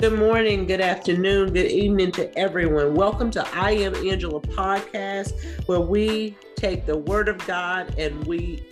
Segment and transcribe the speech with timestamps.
[0.00, 2.94] Good morning, good afternoon, good evening to everyone.
[2.94, 5.32] Welcome to I Am Angela podcast,
[5.66, 8.62] where we take the word of God and we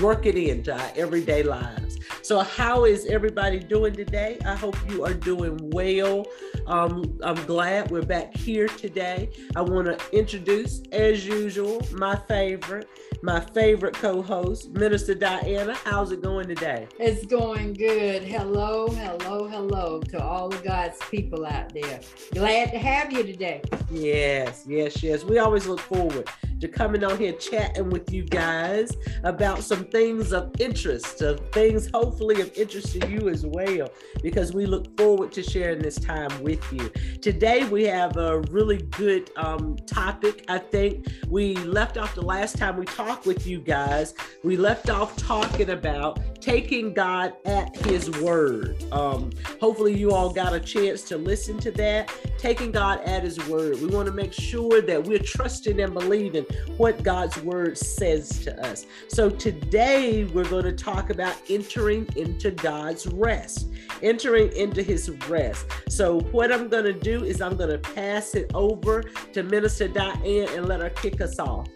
[0.00, 2.00] work it into our everyday lives.
[2.22, 4.36] So, how is everybody doing today?
[4.44, 6.26] I hope you are doing well.
[6.66, 9.28] Um, I'm glad we're back here today.
[9.54, 12.88] I want to introduce, as usual, my favorite,
[13.22, 15.74] my favorite co-host, Minister Diana.
[15.84, 16.88] How's it going today?
[16.98, 18.22] It's going good.
[18.22, 22.00] Hello, hello, hello to all of God's people out there.
[22.32, 23.60] Glad to have you today.
[23.90, 25.22] Yes, yes, yes.
[25.22, 26.28] We always look forward
[26.60, 31.90] to coming on here chatting with you guys about some things of interest, of things
[31.92, 33.88] hopefully of interest to you as well,
[34.22, 36.88] because we look forward to sharing this time with you.
[37.20, 40.44] Today we have a really good um, topic.
[40.48, 44.14] I think we left off the last time we talked with you guys.
[44.42, 48.84] We left off talking about taking God at His word.
[48.92, 49.30] Um,
[49.60, 52.12] hopefully, you all got a chance to listen to that.
[52.38, 53.80] Taking God at His word.
[53.80, 56.43] We want to make sure that we're trusting and believing
[56.76, 58.86] what God's word says to us.
[59.08, 63.68] So, today we're going to talk about entering into God's rest,
[64.02, 65.66] entering into His rest.
[65.88, 69.88] So, what I'm going to do is I'm going to pass it over to Minister
[69.88, 71.68] Diane and let her kick us off.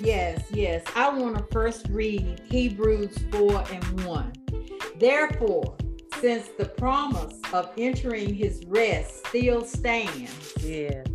[0.00, 0.82] Yes, yes.
[0.96, 4.32] I want to first read Hebrews 4 and 1.
[4.98, 5.76] Therefore,
[6.20, 11.06] since the promise of entering his rest still stands, yes.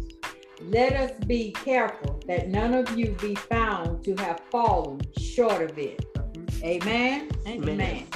[0.62, 5.78] let us be careful that none of you be found to have fallen short of
[5.78, 6.04] it.
[6.64, 7.30] Amen.
[7.48, 7.70] Amen.
[7.70, 8.08] Amen.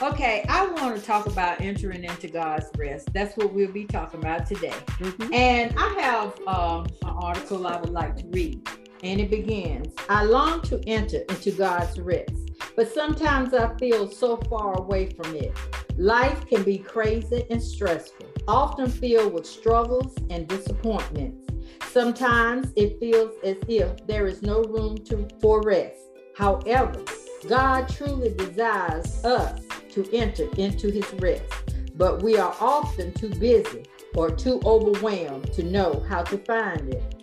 [0.00, 3.12] Okay, I want to talk about entering into God's rest.
[3.12, 4.74] That's what we'll be talking about today.
[5.00, 5.34] Mm-hmm.
[5.34, 8.68] And I have um, an article I would like to read
[9.02, 12.32] and it begins I long to enter into God's rest,
[12.76, 15.52] but sometimes I feel so far away from it.
[15.96, 21.47] Life can be crazy and stressful, often filled with struggles and disappointments.
[21.90, 25.96] Sometimes it feels as if there is no room to, for rest.
[26.36, 27.02] However,
[27.48, 29.62] God truly desires us
[29.92, 31.50] to enter into his rest,
[31.94, 33.84] but we are often too busy
[34.14, 37.14] or too overwhelmed to know how to find it.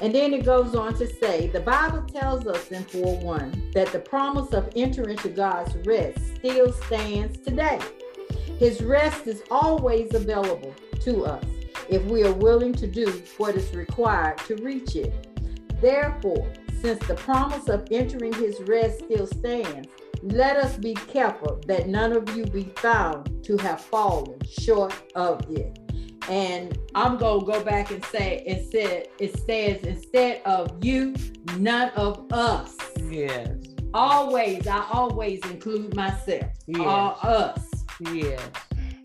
[0.00, 3.90] And then it goes on to say the Bible tells us in 4 1 that
[3.90, 7.80] the promise of entering into God's rest still stands today.
[8.58, 11.44] His rest is always available to us
[11.88, 15.28] if we are willing to do what is required to reach it.
[15.80, 16.50] Therefore,
[16.80, 19.88] since the promise of entering his rest still stands,
[20.22, 25.44] let us be careful that none of you be found to have fallen short of
[25.50, 25.78] it.
[26.28, 31.14] And I'm gonna go back and say it said it says instead of you,
[31.58, 32.76] none of us.
[33.08, 33.48] Yes.
[33.94, 36.50] Always, I always include myself.
[36.66, 36.80] Yes.
[36.80, 37.68] All us.
[38.12, 38.40] Yes.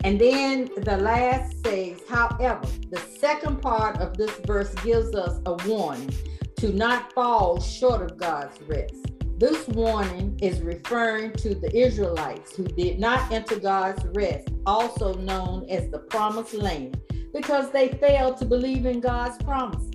[0.04, 5.54] And then the last says, however, the second part of this verse gives us a
[5.68, 6.14] warning
[6.56, 8.94] to not fall short of God's rest.
[9.38, 15.68] This warning is referring to the Israelites who did not enter God's rest, also known
[15.68, 17.00] as the promised land,
[17.32, 19.92] because they failed to believe in God's promises.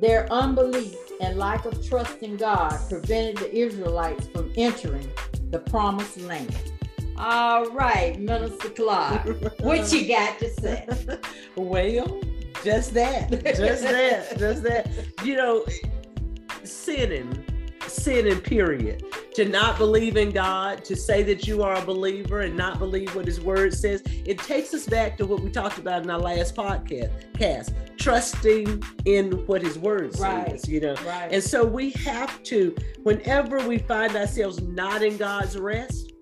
[0.00, 5.08] Their unbelief and lack of trust in God prevented the Israelites from entering
[5.50, 6.72] the promised land.
[7.16, 10.86] All right, Minister Clark, what you got to say?
[11.56, 12.20] Well,
[12.64, 14.88] just that, just that, just that.
[15.24, 15.64] You know,
[16.64, 17.44] sinning
[17.88, 19.04] sinning, period.
[19.34, 23.14] To not believe in God, to say that you are a believer and not believe
[23.16, 26.18] what his word says, it takes us back to what we talked about in our
[26.18, 30.50] last podcast, cast, trusting in what his word right.
[30.50, 30.94] says, you know.
[31.04, 31.28] Right.
[31.32, 36.12] And so we have to, whenever we find ourselves not in God's rest,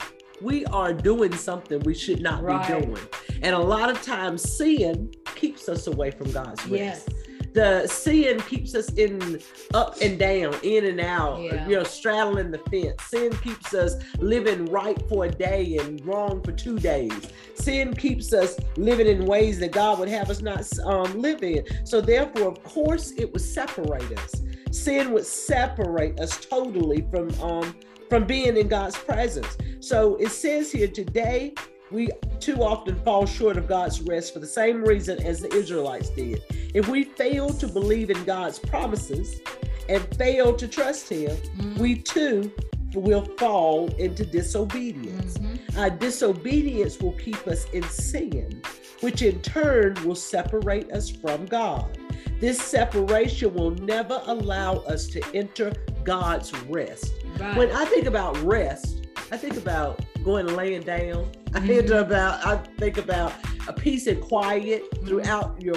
[0.43, 2.81] we are doing something we should not right.
[2.81, 3.07] be doing.
[3.43, 6.71] And a lot of times sin keeps us away from God's rest.
[6.71, 7.09] Yes
[7.55, 9.41] the sin keeps us in
[9.75, 11.67] up and down, in and out, yeah.
[11.69, 13.03] you know, straddling the fence.
[13.05, 17.13] Sin keeps us living right for a day and wrong for two days.
[17.55, 21.65] Sin keeps us living in ways that God would have us not um, live in.
[21.85, 24.43] So therefore, of course, it would separate us.
[24.71, 27.75] Sin would separate us totally from um
[28.13, 29.57] from being in God's presence.
[29.81, 31.55] So it says here today,
[31.91, 32.11] we
[32.41, 36.43] too often fall short of God's rest for the same reason as the Israelites did.
[36.75, 39.41] If we fail to believe in God's promises
[39.89, 41.81] and fail to trust Him, mm-hmm.
[41.81, 42.53] we too
[42.93, 45.39] will fall into disobedience.
[45.39, 45.79] Mm-hmm.
[45.79, 48.61] Our disobedience will keep us in sin,
[49.01, 51.97] which in turn will separate us from God.
[52.41, 55.73] This separation will never allow us to enter
[56.05, 57.13] God's rest.
[57.39, 57.57] Right.
[57.57, 61.31] When I think about rest, I think about going and laying down.
[61.55, 61.67] I Mhm.
[61.67, 63.33] think about I think about
[63.69, 65.07] a peace and quiet Mm-hmm.
[65.07, 65.77] throughout your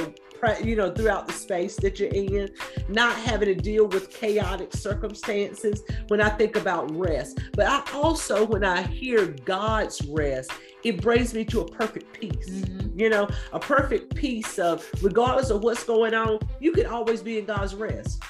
[0.63, 2.47] you know throughout the space that you're in,
[2.87, 5.81] not having to deal with chaotic circumstances.
[6.09, 10.51] When I think about rest, but I also when I hear God's rest,
[10.83, 12.49] it brings me to a perfect peace.
[12.61, 12.99] Mhm.
[12.99, 17.39] You know, a perfect peace of regardless of what's going on, you can always be
[17.39, 18.21] in God's rest.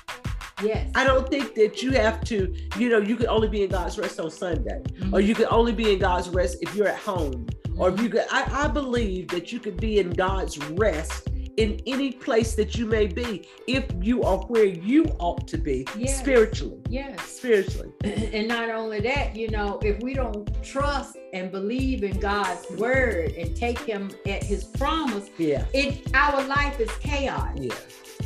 [0.64, 0.90] Yes.
[0.96, 3.98] I don't think that you have to, you know, you can only be in God's
[3.98, 5.14] rest on Sunday, Mhm.
[5.14, 7.46] or you can only be in God's rest if you're at home,
[7.78, 7.98] or Mm-hmm.
[7.98, 8.26] if you could.
[8.32, 12.86] I, I believe that you could be in God's rest in any place that you
[12.86, 16.20] may be if you are where you ought to be Yes.
[16.20, 16.80] spiritually.
[16.90, 17.22] Yes.
[17.30, 22.66] Spiritually, and not only that, you know, if we don't trust and believe in God's
[22.78, 27.74] word and take him at his promise, yeah, it our life is chaos, yeah,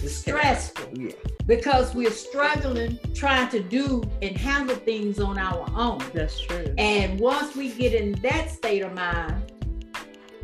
[0.03, 1.11] it's stressful yeah,
[1.45, 5.99] because we're struggling trying to do and handle things on our own.
[6.13, 6.73] that's true.
[6.77, 9.51] And once we get in that state of mind,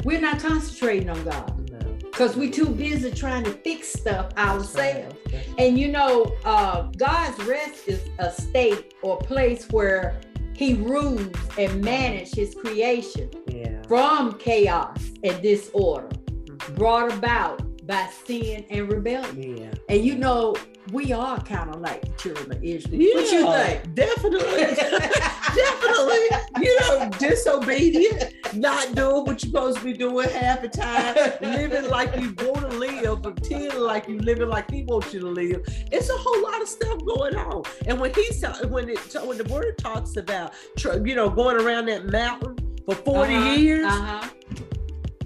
[0.03, 5.15] we're not concentrating on God No, because we're too busy trying to fix stuff ourselves.
[5.33, 5.47] right.
[5.57, 10.19] And you know, uh, God's rest is a state or place where
[10.53, 16.75] He rules and manages His creation Yeah, from chaos and disorder, Mhm.
[16.75, 19.57] brought about by sin and rebellion.
[19.57, 19.71] yeah.
[19.89, 20.55] And you know,
[20.91, 22.99] we are kind of like the children of Israel.
[23.15, 23.95] What you Yeah, think?
[23.95, 24.61] Definitely.
[25.55, 26.27] Definitely.
[26.61, 31.89] You know, disobedient, not doing what you're supposed to be doing half the time, living
[31.89, 35.63] like you want to live, pretending like you living like he wants you to live.
[35.91, 37.63] It's a whole lot of stuff going on.
[37.87, 40.53] And when he's when it when the word talks about
[40.83, 44.27] you know going around that mountain for 40 Uh-huh, years, Uh-huh.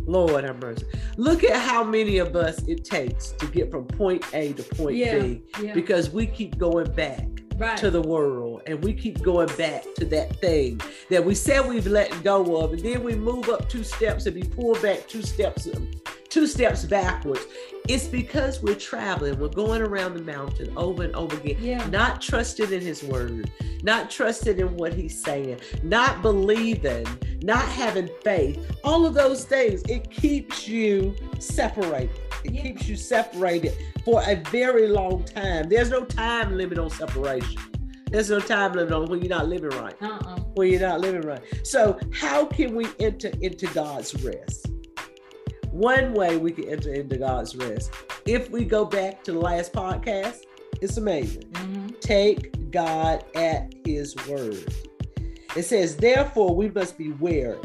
[0.09, 0.85] Lord have mercy.
[1.17, 4.95] Look at how many of us it takes to get from point A to point
[4.97, 5.19] Yeah.
[5.19, 5.73] B Yeah.
[5.73, 7.27] because we keep going back
[7.57, 7.77] Right.
[7.77, 10.79] to the world and we keep going back to that thing
[11.09, 14.33] that we said we've let go of and then we move up two steps and
[14.35, 15.67] be pulled back two steps
[16.29, 17.41] two steps backwards
[17.89, 21.85] it's because we're traveling we're going around the mountain over and over again yeah.
[21.87, 23.49] not trusted in his word
[23.83, 27.05] not trusted in what he's saying not believing
[27.41, 28.59] not having faith.
[28.83, 32.11] All of those things it keeps you separated.
[32.43, 32.61] It Yeah.
[32.63, 35.69] keeps you separated for a very long time.
[35.69, 37.61] There's no time limit on separation.
[38.11, 39.95] There's no time limit on when you're not living right.
[40.01, 40.39] Uh-uh.
[40.55, 41.41] when you're not living right.
[41.63, 44.68] So how can we enter into god's rest
[45.79, 47.91] one way we can enter into god's rest
[48.25, 50.41] if we go back to the last podcast
[50.81, 51.99] it's amazing Mhm.
[51.99, 54.63] take God at his word.
[55.55, 57.57] It says, Therefore, we must beware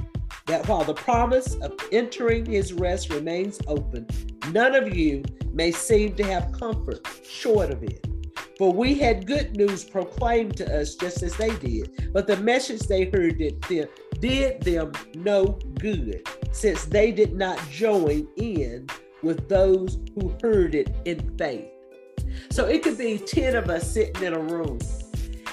[0.47, 4.07] that while the promise of entering his rest remains open,
[4.53, 5.23] none of you
[5.53, 8.07] may seem to have comfort short of it.
[8.59, 12.81] For we had good news proclaimed to us just as they did, but the message
[12.83, 13.61] they heard did
[14.25, 18.89] did them no good, since they did not join in
[19.23, 21.67] with those who heard it in faith.
[22.51, 24.79] So it could be 10 of us sitting in a room,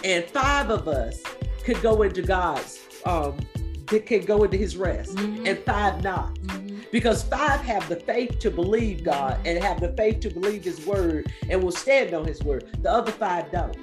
[0.05, 1.21] and five of us
[1.65, 3.37] could go into God's, um,
[3.87, 5.49] could go into his rest, Mhm.
[5.49, 6.33] and five not.
[6.35, 6.85] Mhm.
[6.93, 10.85] Because five have the faith to believe God and have the faith to believe his
[10.85, 12.67] word and will stand on his word.
[12.81, 13.75] The other five don't.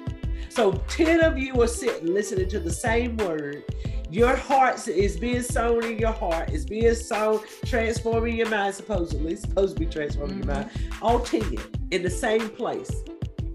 [0.49, 3.63] So 10 of you are sitting listening to the same word.
[4.11, 9.35] Your heart is being sown in your heart, is being sown, transforming your mind, supposedly,
[9.35, 10.71] supposed to be transforming your mind.
[10.71, 11.05] Mm-hmm.
[11.05, 11.57] All 10
[11.91, 12.91] in the same place.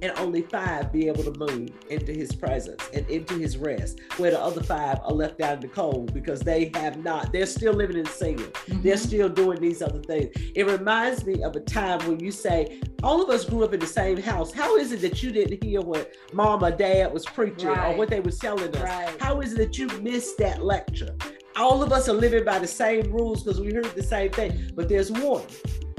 [0.04, 4.32] And only five be able to move into his presence and into his rest, where
[4.32, 7.73] the other five are left out in the cold because they have not, they're still
[7.73, 8.37] living in sin
[8.82, 8.99] they're Mhm.
[8.99, 10.28] still doing these other things.
[10.54, 13.80] It reminds me of a time when you say, all of us grew up in
[13.80, 14.52] the same house.
[14.52, 18.11] How is it that you didn't hear what mom or dad was preaching or what
[18.11, 18.82] they were telling us?
[18.82, 19.08] Right.
[19.20, 21.14] How is it that you missed that lecture?
[21.56, 24.70] All of us are living by the same rules because we heard the same thing,
[24.75, 25.44] but there's one.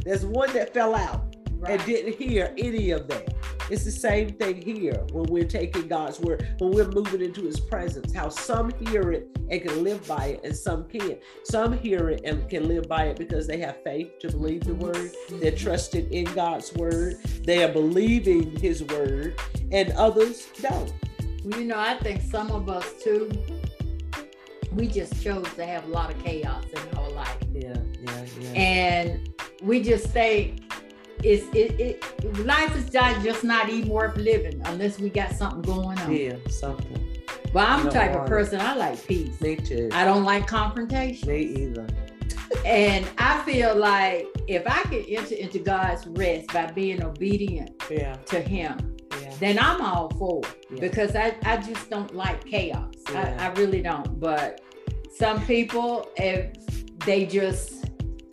[0.03, 1.35] There's one that fell out
[1.67, 3.33] and didn't hear any of that.
[3.69, 7.59] It's the same thing here when we're taking God's word, when we're moving into his
[7.59, 8.13] presence.
[8.13, 11.19] How some hear it and can live by it, and some can't.
[11.43, 14.75] Some hear it and can live by it because they have faith to believe the
[14.75, 15.11] word.
[15.29, 17.23] They're trusting in God's word.
[17.43, 19.39] They are believing his word,
[19.71, 20.93] and others don't.
[21.43, 23.31] Well, you know, I think some of us too,
[24.73, 27.37] we just chose to have a lot of chaos in our life.
[27.51, 28.49] Yeah, yeah, yeah.
[28.51, 30.64] And we just think
[31.25, 35.61] it's it, it life is just just not even worth living unless we got something
[35.61, 36.15] going on.
[36.15, 37.01] yeah, something.
[37.51, 39.39] But I'm the type of person I like peace.
[39.41, 39.89] Me too.
[39.91, 41.29] I don't like confrontation.
[41.29, 41.87] Me either.
[42.65, 48.13] And I feel like if I can enter into God's rest by being obedient Yeah,
[48.13, 49.33] to Him, yeah.
[49.39, 50.79] then I'm all for it yeah.
[50.79, 52.93] because I, I just don't like chaos.
[53.09, 54.19] I, I really don't.
[54.19, 54.61] But
[55.15, 56.53] some people, if
[57.05, 57.74] they just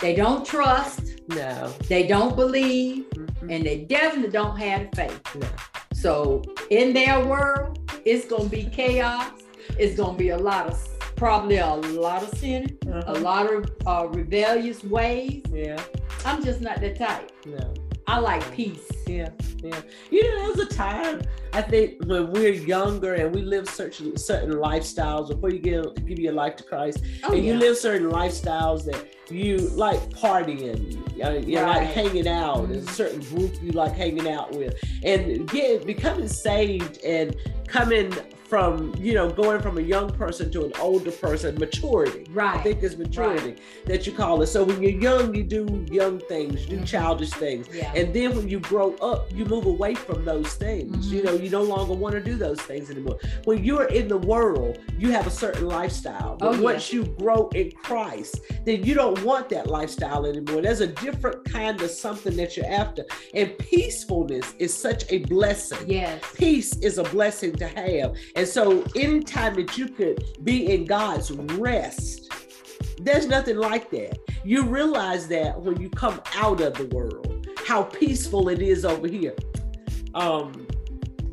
[0.02, 3.50] they don't trust, no, they don't believe, mm-hmm.
[3.50, 5.22] and they definitely don't have faith.
[5.36, 5.48] No.
[5.94, 9.30] So in their world, it's gonna be chaos.
[9.78, 13.04] It's gonna be a lot of probably a lot of sin, uh-huh.
[13.06, 15.44] a lot of uh, rebellious ways.
[15.52, 15.80] Yeah.
[16.24, 17.30] I'm just not that type.
[17.46, 17.72] No.
[18.08, 18.90] I like peace.
[19.06, 19.30] Yeah,
[19.62, 19.80] yeah.
[20.10, 21.22] You know, there was a time
[21.54, 26.18] I think when we're younger and we live certain certain lifestyles before you give give
[26.18, 27.52] your life to Christ, oh, and yeah.
[27.52, 31.78] you live certain lifestyles that you like partying, uh, you right.
[31.78, 32.74] like hanging out, mm-hmm.
[32.74, 38.12] a certain group you like hanging out with, and get becoming saved and coming
[38.52, 42.62] from you know going from a young person to an older person maturity right i
[42.62, 43.60] think it's maturity right.
[43.86, 46.84] that you call it so when you're young you do young things you do mm-hmm.
[46.84, 47.90] childish things yeah.
[47.94, 50.94] and then when you grow up you move away from those things.
[50.96, 51.14] Mm-hmm.
[51.14, 53.18] you know you no longer want to do those things anymore.
[53.44, 56.36] When you're in the world you have a certain lifestyle.
[56.36, 57.00] But oh, once yeah.
[57.00, 60.60] you grow in christ then you don't want that lifestyle anymore.
[60.60, 63.04] There's a different kind of something that you're after.
[63.34, 65.88] And peacefulness is such a blessing.
[65.88, 66.22] Yes.
[66.34, 68.14] Peace is a blessing to have.
[68.36, 72.28] And and so, anytime that you could be in God's rest,
[73.00, 74.18] there's nothing like that.
[74.44, 77.31] You realize that when you come out of the world,
[77.66, 79.34] how peaceful it is over here.
[80.14, 80.66] Um,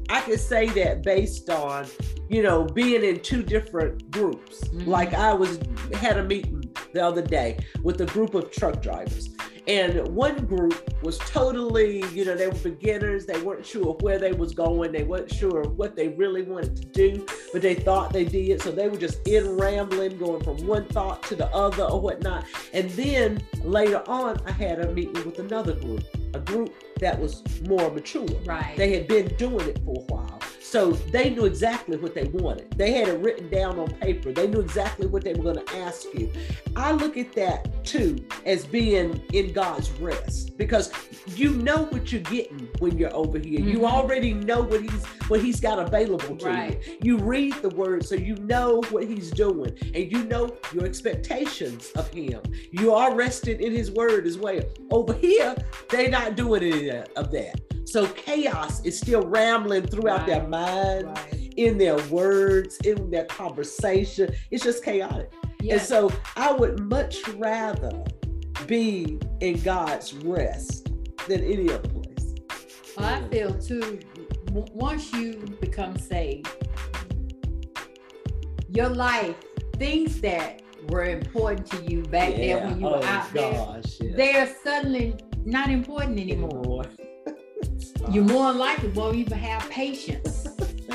[0.10, 1.86] I can say that based on,
[2.30, 4.64] you know, being in two different groups.
[4.68, 4.90] Mm-hmm.
[4.90, 5.60] Like I was
[5.94, 9.30] had a meeting the other day with a group of truck drivers.
[9.70, 13.28] And one group was totally, you know, they were beginners.
[13.28, 14.92] They weren't sure where they was going.
[14.92, 17.24] They weren't sure what they really wanted to do,
[17.54, 18.64] but they thought they did.
[18.64, 22.46] So they were just in rambling, going from one thought to the other or whatnot.
[22.74, 27.44] And then later on, I had a meeting with another group, a group that was
[27.68, 28.26] more mature.
[28.46, 28.76] Right.
[28.76, 30.40] They had been doing it for a while.
[30.70, 32.70] So they knew exactly what they wanted.
[32.78, 34.32] They had it written down on paper.
[34.32, 36.32] They knew exactly what they were going to ask you.
[36.76, 40.92] I look at that too as being in God's rest because
[41.26, 43.62] you know what you're getting when you're over here.
[43.62, 43.70] Mm-hmm.
[43.70, 46.88] You already know what he's what he's got available to right.
[46.88, 46.98] you.
[47.02, 51.90] You read the word so you know what he's doing and you know your expectations
[51.96, 52.44] of him.
[52.70, 54.62] You are rested in his word as well.
[54.92, 55.56] Over here,
[55.90, 57.60] they're not doing any of that.
[57.90, 60.28] So chaos is still rambling throughout right.
[60.28, 61.54] their mind, right.
[61.58, 64.32] in their words, in their conversation.
[64.52, 65.34] It's just chaotic.
[65.60, 65.80] Yes.
[65.80, 68.04] And so I would much rather
[68.68, 70.92] be in God's rest
[71.28, 72.36] than any other place.
[72.96, 74.00] Well, I feel too,
[74.52, 76.48] once you become saved,
[78.70, 79.36] your life,
[79.78, 82.38] things that were important to you back yeah.
[82.38, 84.16] there when you were oh, out gosh, there, yeah.
[84.16, 86.86] they are suddenly not important anymore
[88.12, 90.44] you more likely won't even have patience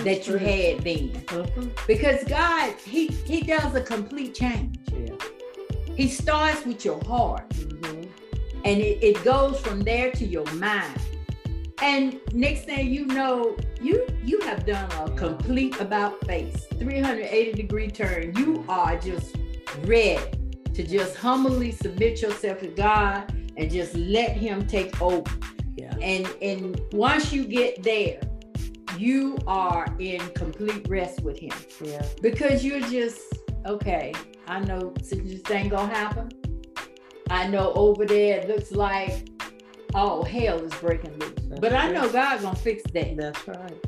[0.05, 1.11] that you had then.
[1.27, 1.69] Mm-hmm.
[1.87, 4.79] Because God, He He does a complete change.
[4.93, 5.15] Yeah.
[5.97, 7.49] He starts with your heart.
[7.51, 8.11] Mm-hmm.
[8.65, 10.99] And it, it goes from there to your mind.
[11.83, 15.17] And next thing you know, you you have done a yeah.
[15.17, 18.35] complete about face, 380 degree turn.
[18.37, 19.37] You are just
[19.83, 20.31] ready
[20.73, 25.31] to just humbly submit yourself to God and just let Him take over.
[26.01, 28.21] And and once you get there,
[28.99, 31.53] you are in complete rest with him.
[31.81, 32.07] Yeah.
[32.23, 33.23] Because you're just
[33.67, 34.15] okay.
[34.47, 36.31] I know this ain't gonna happen.
[37.31, 39.29] I know over there it looks like
[39.95, 41.33] oh hell is breaking loose.
[41.49, 43.17] That's but I know God's gonna fix that.
[43.17, 43.85] That's right.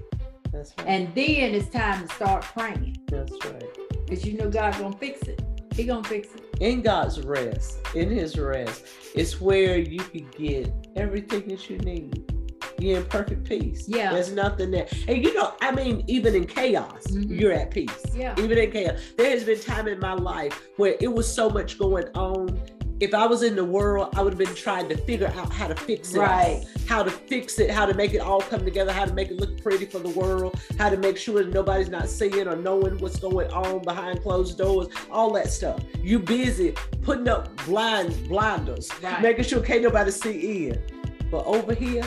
[0.52, 0.86] That's right.
[0.86, 2.96] And then it's time to start praying.
[3.08, 3.64] That's right.
[4.06, 5.42] Because you know God's gonna fix it.
[5.75, 6.45] He gonna fix it.
[6.60, 8.84] In God's rest, in His rest,
[9.14, 12.32] it's where you can get everything that you need.
[12.78, 13.88] You're in perfect peace.
[13.88, 14.12] Yeah.
[14.12, 14.86] There's nothing there.
[15.08, 17.34] And you know, I mean, even in chaos, mm-hmm.
[17.34, 18.04] you're at peace.
[18.14, 18.34] Yeah.
[18.38, 19.00] Even in chaos.
[19.16, 22.60] There has been time in my life where it was so much going on
[22.98, 25.68] if I was in the world, I would have been trying to figure out how
[25.68, 26.18] to fix it.
[26.18, 26.64] Right.
[26.88, 29.38] How to fix it, how to make it all come together, how to make it
[29.38, 32.96] look pretty for the world, how to make sure that nobody's not seeing or knowing
[32.98, 35.80] what's going on behind closed doors, all that stuff.
[36.02, 39.20] You busy putting up blind blinders, right.
[39.20, 40.82] making sure can't nobody see in.
[41.30, 42.04] But over here,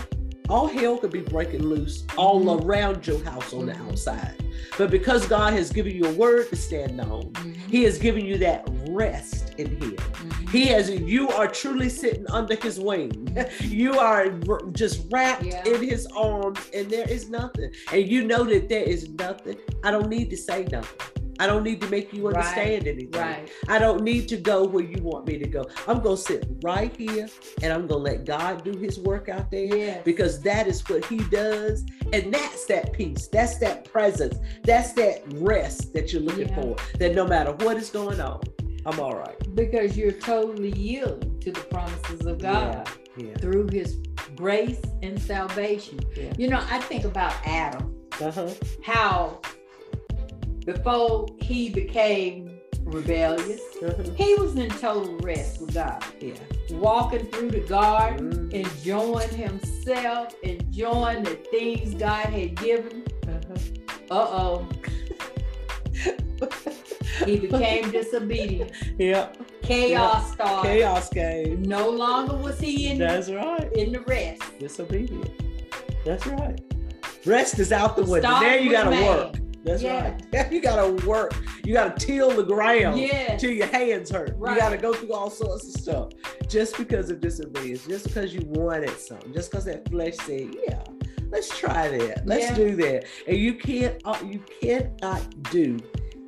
[0.49, 2.67] all hell could be breaking loose all mm-hmm.
[2.67, 3.85] around your house on mm-hmm.
[3.85, 4.35] the outside.
[4.77, 7.58] But because God has given you a word to stand on, mm-hmm.
[7.69, 9.95] He has given you that rest in Him.
[9.95, 10.47] Mm-hmm.
[10.47, 13.15] He has, you are truly sitting under His wing.
[13.61, 14.29] You are
[14.71, 15.63] just wrapped yeah.
[15.65, 17.71] in His arms, and there is nothing.
[17.91, 19.57] And you know that there is nothing.
[19.83, 21.18] I don't need to say nothing.
[21.39, 22.87] I don't need to make you understand right.
[22.93, 23.11] anything.
[23.19, 23.49] Right.
[23.67, 25.65] I don't need to go where you want me to go.
[25.87, 27.27] I'm going to sit right here
[27.63, 30.01] and I'm going to let God do his work out there Yes.
[30.03, 31.85] because that is what he does.
[32.13, 33.27] And that's that peace.
[33.27, 34.37] That's that presence.
[34.63, 36.61] That's that rest that you're looking Yeah.
[36.61, 36.75] for.
[36.97, 38.41] That no matter what is going on,
[38.85, 39.37] I'm all right.
[39.55, 43.33] Because you're totally yielding to the promises of God Yeah.
[43.35, 43.97] through his
[44.35, 45.99] grace and salvation.
[46.15, 46.33] Yeah.
[46.37, 48.49] You know, I think about Adam, Uh-huh.
[48.83, 49.39] how
[50.73, 52.51] before he became
[52.83, 54.03] rebellious, Uh-huh.
[54.15, 56.33] he was in total rest with God, Yeah.
[56.71, 58.53] walking through the garden, Mm.
[58.65, 63.03] enjoying himself, enjoying the things God had given.
[63.27, 64.15] Uh-huh.
[64.15, 64.67] Uh oh.
[67.25, 68.71] he became disobedient.
[68.97, 69.27] Yeah.
[69.63, 70.67] Chaos started.
[70.67, 71.61] Chaos came.
[71.63, 73.71] No longer was he in the, That's right.
[73.73, 74.41] in the rest.
[74.59, 75.29] Disobedient.
[76.05, 76.59] That's right.
[77.25, 78.29] Rest is out the window.
[78.29, 79.05] Now you gotta man.
[79.05, 79.35] work.
[79.63, 80.15] That's Yeah.
[80.33, 80.51] right.
[80.51, 81.33] You gotta work.
[81.65, 83.39] You gotta till the ground Yes.
[83.41, 84.35] till your hands hurt.
[84.37, 84.53] Right.
[84.53, 86.09] You gotta go through all sorts of stuff
[86.47, 90.81] just because of disobedience, just because you wanted something, just because that flesh said, "Yeah,
[91.29, 92.25] let's try that.
[92.25, 92.55] Let's Yeah.
[92.55, 94.01] do that." And you can't.
[94.05, 95.77] Uh, you cannot do.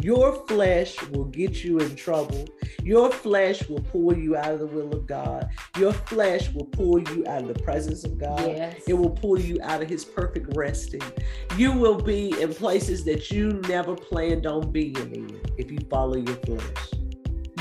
[0.01, 2.47] Your flesh will get you in trouble.
[2.83, 5.47] Your flesh will pull you out of the will of God.
[5.77, 8.41] Your flesh will pull you out of the presence of God.
[8.41, 8.81] Yes.
[8.87, 11.03] It will pull you out of his perfect resting.
[11.55, 16.17] You will be in places that you never planned on being in if you follow
[16.17, 16.91] your flesh.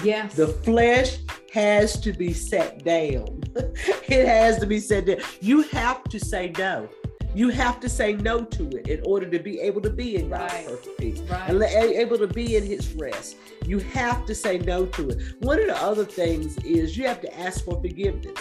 [0.03, 0.35] yes.
[0.35, 1.19] The flesh
[1.53, 3.43] has to be set down.
[3.55, 5.19] it has to be set down.
[5.43, 6.89] You have to say no.
[7.35, 10.31] You have to say no to it in order to be able to be in
[10.31, 10.67] God's Right.
[10.67, 11.49] perfect peace right.
[11.51, 13.37] and le- able to be in his rest.
[13.67, 15.19] You have to say no to it.
[15.41, 18.39] One of the other things is you have to ask for forgiveness.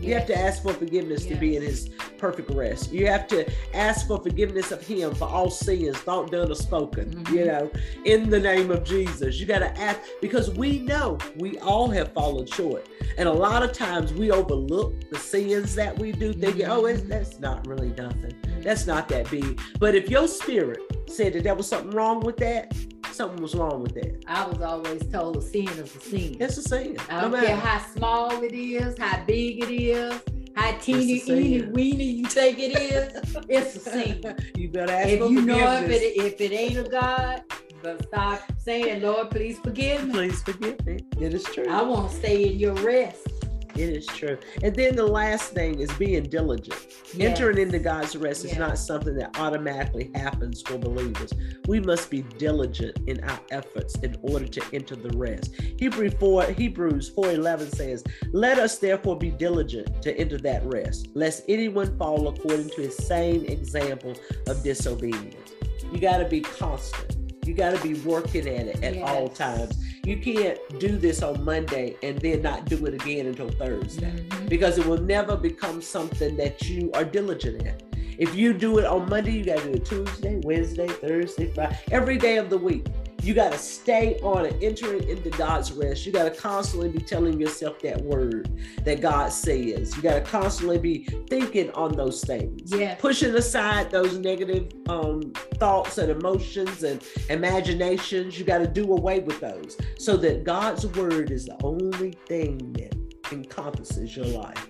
[0.00, 2.92] You have to ask for forgiveness to be in his perfect rest.
[2.92, 7.10] You have to ask for forgiveness of him for all sins, thought, done, or spoken,
[7.24, 7.30] Mhm.
[7.34, 7.70] you know,
[8.04, 9.40] in the name of Jesus.
[9.40, 12.86] You got to ask because we know we all have fallen short.
[13.18, 17.00] And a lot of times we overlook the sins that we do, thinking, oh, it's,
[17.02, 17.08] Mhm.
[17.08, 18.34] that's not really nothing.
[18.62, 19.58] That's not that big.
[19.78, 22.72] But if your spirit said that there was something wrong with that,
[23.12, 24.22] something was wrong with that.
[24.26, 26.36] I was always told a sin is a sin.
[26.38, 26.96] It's a sin.
[27.08, 27.66] I No don't care matter.
[27.66, 30.14] how small it is, how big it is,
[30.60, 33.36] how teeny, eeny, weeny you think it is.
[33.48, 34.36] It's a sin.
[34.56, 37.42] you better ask if you know if it if it ain't of God,
[37.82, 40.12] but stop saying, Lord, please forgive me.
[40.12, 41.00] Please forgive me.
[41.18, 41.68] It is true.
[41.68, 43.39] I won't stay in your rest.
[43.76, 44.38] It is true.
[44.62, 46.76] And then the last thing is being diligent.
[47.14, 47.30] Yes.
[47.30, 51.32] Entering into God's rest is not something that automatically happens for believers.
[51.66, 55.54] We must be diligent in our efforts in order to enter the rest.
[55.78, 61.44] Hebrew 4, Hebrews 4:11 says, "Let us therefore be diligent to enter that rest, lest
[61.48, 64.14] anyone fall according to his same example
[64.46, 65.52] of disobedience."
[65.92, 67.16] You got to be constant.
[67.50, 69.76] You got to be working at it at all times.
[70.04, 74.48] You can't do this on Monday and then not do it again until Thursday Mhm.
[74.48, 77.82] because it will never become something that you are diligent at.
[78.18, 81.76] If you do it on Monday, you got to do it Tuesday, Wednesday, Thursday, Friday,
[81.90, 82.86] every day of the week.
[83.22, 86.06] You got to stay on it, entering into God's rest.
[86.06, 88.48] You got to constantly be telling yourself that word
[88.84, 89.94] that God says.
[89.96, 93.00] You got to constantly be thinking on those things Yes.
[93.00, 95.20] pushing aside those negative um,
[95.58, 98.38] thoughts and emotions and imaginations.
[98.38, 102.72] You got to do away with those so that God's word is the only thing
[102.74, 102.94] that
[103.32, 104.68] encompasses your life.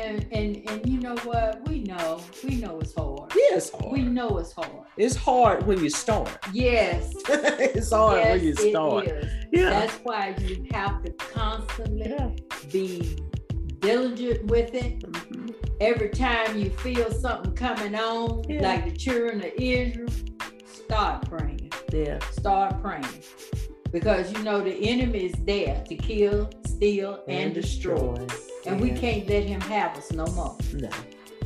[0.00, 1.68] And and and you know what?
[1.68, 2.20] We know.
[2.42, 3.32] We know it's hard.
[3.34, 3.92] Yeah, it's hard.
[3.92, 4.70] We know it's hard.
[4.96, 6.30] it's hard when you start.
[6.52, 7.12] Yes.
[7.28, 9.08] it's hard yes, when you start.
[9.52, 9.70] Yeah.
[9.70, 12.30] That's why you have to constantly yeah.
[12.72, 13.18] be
[13.80, 15.00] diligent with it.
[15.12, 15.54] Mhm.
[15.80, 18.62] Every time you feel something coming on, Yeah.
[18.62, 20.08] like the children of Israel,
[20.66, 21.70] start praying.
[21.92, 22.18] Yeah.
[22.30, 23.22] Start praying.
[23.92, 28.26] Because you know the enemy is there to kill, steal, and, destroy.
[28.66, 30.56] And we can't let him have us no more.
[30.74, 30.90] No,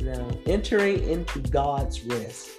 [0.01, 0.29] no.
[0.45, 2.49] Entering into God's rest,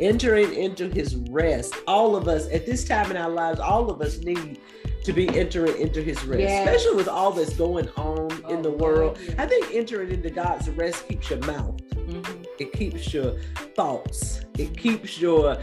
[0.00, 1.74] entering into his rest.
[1.86, 4.58] All of us at this time in our lives, all of us need
[5.04, 6.66] to be entering into his rest, Yes.
[6.66, 9.18] especially with all that's going on in Oh, the world.
[9.24, 9.36] yes.
[9.38, 12.44] I think entering into God's rest keeps your mouth, Mhm.
[12.58, 13.36] it keeps your
[13.76, 15.58] thoughts, it keeps your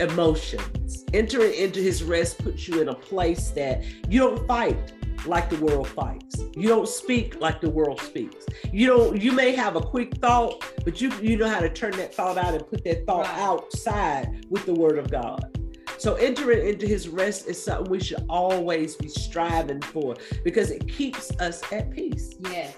[0.00, 1.04] emotions.
[1.12, 4.92] Entering into his rest puts you in a place that you don't fight
[5.26, 6.36] like the world fights.
[6.54, 8.44] You don't speak like the world speaks.
[8.72, 11.92] You don't you may have a quick thought, but you you know how to turn
[11.96, 13.38] that thought out and put that thought Right.
[13.38, 15.52] outside with the word of God.
[15.98, 20.86] So entering into his rest is something we should always be striving for because it
[20.86, 22.34] keeps us at peace.
[22.40, 22.74] Yes.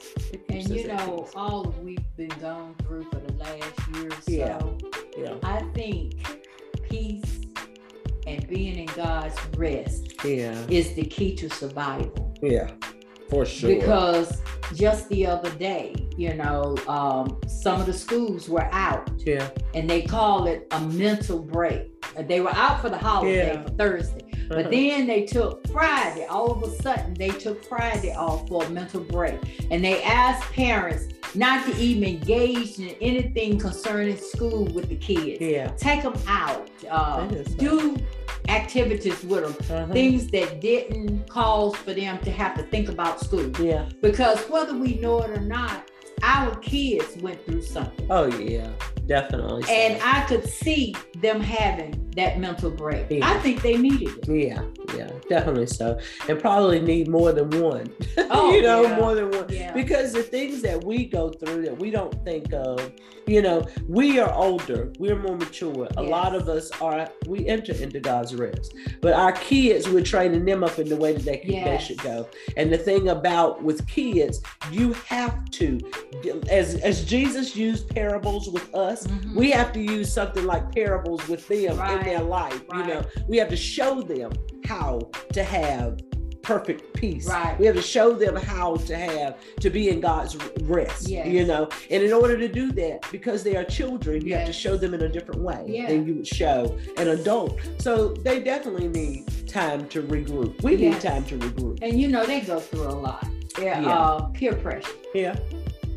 [0.49, 4.79] And you know, all we've been going through for the last year or so,
[5.19, 5.25] Yeah.
[5.25, 5.35] yeah.
[5.43, 6.38] I think
[6.89, 7.41] peace
[8.27, 10.55] and being in God's rest Yeah.
[10.69, 12.35] is the key to survival.
[12.43, 12.71] Yeah.
[13.31, 13.75] For sure.
[13.75, 14.41] Because
[14.75, 19.49] just the other day, you know, um, some of the schools were out yeah.
[19.75, 21.93] and they call it a mental break.
[22.17, 23.63] Uh, They were out for the holiday Yeah.
[23.63, 24.71] for Thursday, but Uh-huh.
[24.71, 26.25] then they took Friday.
[26.27, 29.39] All of a sudden, they took Friday off for a mental break,
[29.71, 35.41] and they asked parents not to even engage in anything concerning school with the kids.
[35.41, 35.69] yeah.
[35.77, 37.27] Take them out, uh,
[37.59, 37.97] do
[38.49, 39.93] activities with them, Uh-huh.
[39.93, 43.51] things that didn't cause for them to have to think about school.
[43.61, 43.89] Yeah.
[44.01, 45.91] Because whether we know it or not,
[46.23, 48.07] our kids went through something.
[48.11, 48.69] Oh yeah.
[49.07, 49.63] Definitely.
[49.63, 49.73] so.
[49.73, 53.07] And I could see them having that mental break.
[53.11, 53.27] Yeah.
[53.31, 54.29] I think they needed it.
[54.29, 54.63] Yeah,
[54.97, 55.99] yeah, definitely so.
[56.29, 57.93] And probably need more than one.
[58.31, 58.97] Oh, you know, yeah.
[58.99, 59.47] more than one.
[59.49, 59.73] Yeah.
[59.73, 62.93] Because the things that we go through that we don't think of,
[63.27, 65.89] you know, we are older, we're more mature.
[65.97, 68.75] A lot of us are, we enter into God's rest.
[69.01, 71.99] But our kids, we're training them up in the way that they, can, they should
[72.03, 72.29] go.
[72.59, 75.79] And the thing about with kids, you have to,
[76.51, 79.35] as, as Jesus used parables with us, Mhm.
[79.37, 82.61] we have to use something like parables with them in their life.
[82.75, 84.33] You know, we have to show them
[84.67, 85.01] how
[85.33, 86.01] to have
[86.43, 87.29] perfect peace.
[87.29, 87.59] Right.
[87.59, 91.07] We have to show them how to have to be in God's rest.
[91.09, 91.27] Yes.
[91.27, 94.53] You know, and in order to do that, because they are children, you have to
[94.53, 95.89] show them in a different way Yeah.
[95.89, 97.59] than you would show an adult.
[97.79, 100.63] So they definitely need time to regroup.
[100.63, 101.81] We need time to regroup.
[101.83, 103.27] And you know, they go through a lot.
[103.61, 103.89] Yeah, Yeah.
[103.99, 104.89] Uh, peer pressure.
[105.15, 105.37] Yeah.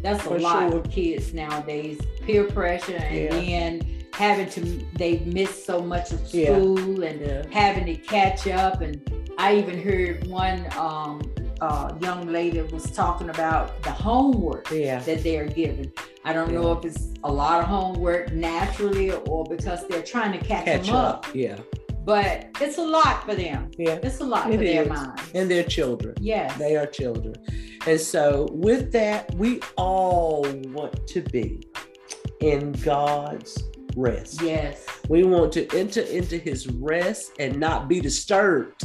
[0.02, 0.80] That's a For lot sure.
[0.80, 2.00] of kids nowadays.
[2.26, 3.30] Peer pressure and Yeah.
[3.30, 3.82] then
[4.14, 4.62] having to
[4.98, 6.56] they miss so much of Yeah.
[6.58, 7.44] school and Yeah.
[7.52, 9.00] having to catch up and
[9.44, 11.22] I even heard one um,
[11.62, 15.00] uh, young lady was talking about the homework Yeah.
[15.00, 15.92] that they're given.
[16.24, 20.46] I don't know if it's a lot of homework naturally or because they're trying to
[20.46, 21.28] catch, Catch them up.
[21.28, 21.36] up.
[21.36, 21.58] Yeah.
[22.06, 23.72] But it's a lot for them.
[23.80, 23.98] Yeah.
[24.04, 24.90] It's a lot It for their is.
[24.90, 25.22] minds.
[25.34, 26.14] And they're children.
[26.20, 26.56] yes.
[26.60, 27.34] They are children.
[27.88, 31.64] And so, with that, we all want to be
[32.42, 33.64] in God's
[33.96, 34.42] rest.
[34.42, 34.86] Yes.
[35.10, 38.84] We want to enter into his rest and not be disturbed.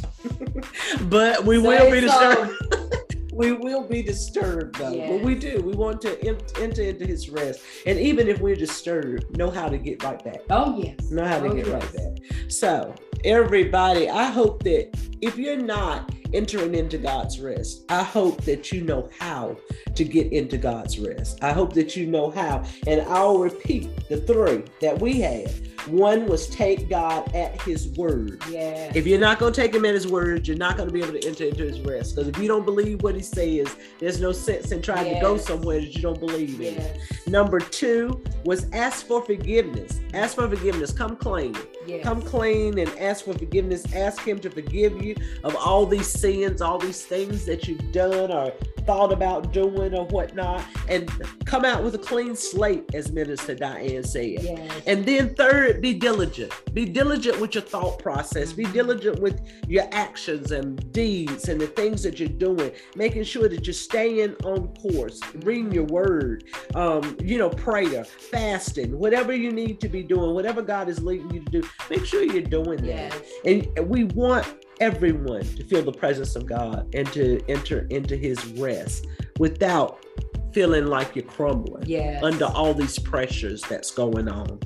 [1.03, 2.47] but we will be so.
[2.47, 3.16] disturbed.
[3.33, 5.09] we will be disturbed though.
[5.09, 5.61] But we do.
[5.62, 7.61] We want to enter into his rest.
[7.85, 10.40] And even if we're disturbed, know how to get right back.
[10.51, 11.11] Oh yes.
[11.11, 12.51] Know how to Oh, get right back.
[12.51, 14.90] So, everybody, I hope that
[15.21, 19.57] if you're not entering into God's rest, I hope that you know how
[19.95, 21.43] to get into God's rest.
[21.43, 22.65] I hope that you know how.
[22.87, 25.51] And I'll repeat the three that we had.
[25.88, 28.42] One was take God at his word.
[28.51, 28.94] Yes.
[28.94, 31.03] If you're not going to take him at his word, you're not going to be
[31.03, 32.14] able to enter into his rest.
[32.16, 35.37] Because if you don't believe what he says, there's no sense in trying to go
[35.37, 36.75] somewhere that you don't believe in.
[36.75, 37.27] yes.
[37.27, 40.01] Number two was ask for forgiveness.
[40.14, 40.92] Ask for forgiveness.
[40.92, 41.57] Come clean.
[41.87, 42.05] Yes.
[42.05, 43.85] Come clean and ask for forgiveness.
[43.94, 48.31] Ask Him to forgive you of all these sins, all these things that you've done
[48.33, 48.53] or
[48.87, 51.11] thought about doing or whatnot, and
[51.44, 54.42] come out with a clean slate, as Minister Diane said.
[54.42, 54.83] Yes.
[54.87, 56.53] And then third, be diligent.
[56.72, 58.53] Be diligent with your thought process.
[58.53, 63.49] Be diligent with your actions and deeds and the things that you're doing, making sure
[63.49, 66.44] that you're staying on course, reading your word,
[66.75, 71.31] um, you know, prayer, fasting, whatever you need to be doing, whatever God is leading
[71.33, 73.12] you to do, make sure you're doing that.
[73.44, 73.66] Yes.
[73.77, 74.46] And we want
[74.81, 79.07] everyone to feel the presence of God and to enter into his rest
[79.39, 80.05] without
[80.53, 82.23] feeling like you're crumbling Yes.
[82.23, 84.59] under all these pressures that's going on.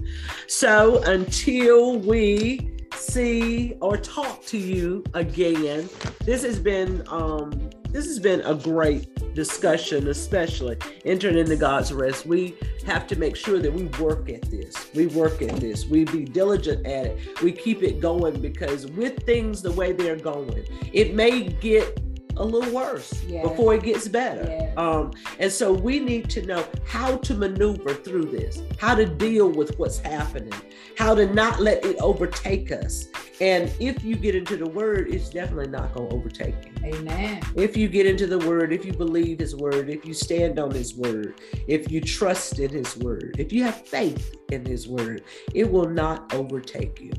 [0.46, 5.88] So until we see or talk to you again,
[6.24, 12.24] this has been um this has been a great discussion, especially entering into God's rest.
[12.24, 14.90] We have to make sure that we work at this.
[14.94, 15.86] We work at this.
[15.86, 17.42] We be diligent at it.
[17.42, 21.98] We keep it going because with things the way they're going, it may get
[22.36, 23.42] a little worse Yeah.
[23.42, 24.44] before it gets better.
[24.48, 24.72] Yeah.
[24.76, 29.48] Um, and so we need to know how to maneuver through this, how to deal
[29.50, 30.52] with what's happening,
[30.96, 33.08] how to not let it overtake us.
[33.40, 36.94] And if you get into the word, it's definitely not going to overtake you.
[36.94, 37.42] Amen.
[37.56, 40.70] If you get into the word, if you believe his word, if you stand on
[40.70, 45.24] his word, if you trust in his word, if you have faith in his word,
[45.54, 47.12] it will not overtake you.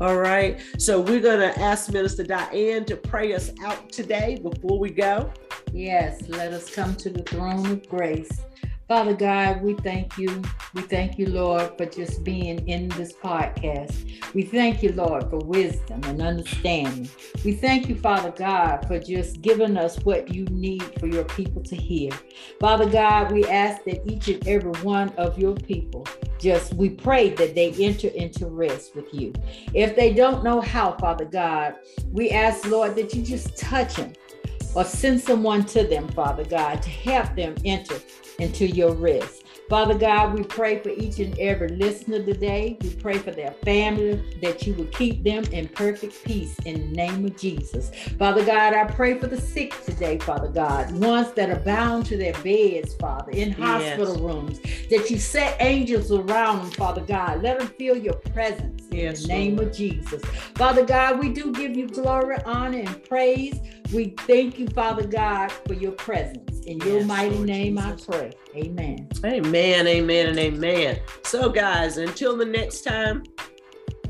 [0.00, 0.60] All right.
[0.78, 5.32] So we're going to ask Minister Diane to pray us out today before we go.
[5.72, 8.40] Yes, let us come to the throne of grace.
[8.88, 10.42] Father God, we thank you.
[10.74, 14.34] We thank you, Lord, for just being in this podcast.
[14.34, 17.08] We thank you, Lord, for wisdom and understanding.
[17.44, 21.62] We thank you, Father God, for just giving us what you need for your people
[21.62, 22.10] to hear.
[22.60, 26.06] Father God, we ask that each and every one of your people
[26.38, 29.32] just we pray that they enter into rest with you.
[29.72, 31.76] If they don't know how, Father God,
[32.10, 34.12] we ask, Lord, that you just touch them
[34.74, 37.96] or send someone to them, Father God, to help them enter
[38.38, 39.43] into your rest.
[39.68, 42.76] Father God, we pray for each and every listener today.
[42.82, 46.96] We pray for their family that you would keep them in perfect peace in the
[46.96, 47.90] name of Jesus.
[48.18, 52.16] Father God, I pray for the sick today, Father God, ones that are bound to
[52.18, 54.20] their beds, Father, in hospital yes.
[54.20, 57.42] rooms, that you set angels around them, Father God.
[57.42, 59.68] Let them feel your presence yes, in the name Lord.
[59.68, 60.22] of Jesus.
[60.56, 63.58] Father God, we do give you glory, honor, and praise.
[63.92, 66.60] We thank you, Father God, for your presence.
[66.66, 68.08] In your yes, mighty Lord name, Jesus.
[68.08, 68.32] I pray.
[68.56, 69.08] Amen.
[69.24, 71.00] Amen, amen, and amen.
[71.24, 73.24] So, guys, until the next time,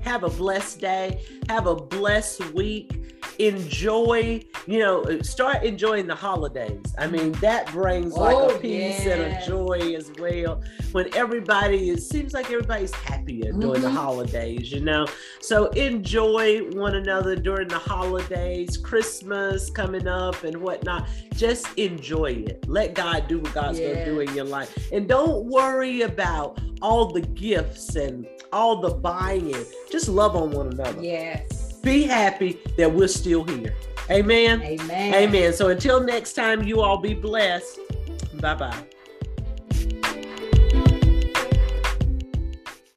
[0.02, 1.24] have a blessed day.
[1.48, 3.03] Have a blessed week
[3.38, 6.94] enjoy, you know, start enjoying the holidays.
[6.98, 9.14] I mean, that brings like oh, a peace yeah.
[9.14, 10.62] and a joy as well.
[10.92, 13.60] When everybody is, seems like everybody's happier mm-hmm.
[13.60, 13.96] during the mm-hmm.
[13.96, 15.06] holidays, you know.
[15.40, 21.08] So enjoy one another during the holidays, Christmas coming up and whatnot.
[21.34, 22.68] Just enjoy it.
[22.68, 23.94] Let God do what God's yeah.
[23.94, 24.76] gonna do in your life.
[24.92, 29.54] And don't worry about all the gifts and all the buying.
[29.90, 31.02] Just love on one another.
[31.02, 33.74] Yes be happy that we're still here.
[34.10, 34.62] Amen.
[34.62, 35.14] Amen.
[35.14, 35.52] Amen.
[35.52, 37.78] So until next time, you all be blessed.
[38.40, 38.84] Bye bye.